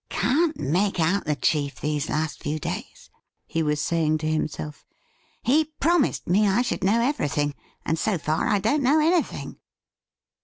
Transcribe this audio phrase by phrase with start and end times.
[0.21, 3.11] 'Can't make out the chief these last few days,''
[3.45, 4.83] he was saying to himself.'
[5.43, 7.53] He promised me I should know everything,
[7.85, 9.57] and so far I don't know anything.